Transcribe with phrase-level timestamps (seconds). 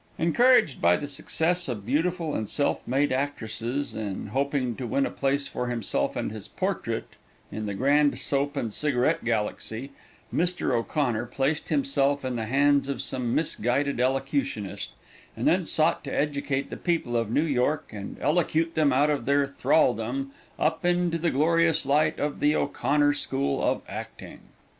[0.17, 5.11] Encouraged by the success of beautiful but self made actresses, and hoping to win a
[5.11, 7.09] place for himself and his portrait
[7.51, 9.91] in the great soap and cigarette galaxy,
[10.33, 10.71] Mr.
[10.73, 14.89] O'Connor placed himself in the hands of some misguided elocutionist,
[15.37, 19.25] and then sought to educate the people of New York and elocute them out of
[19.25, 24.39] their thralldom up into the glorious light of the O'Connor school of acting.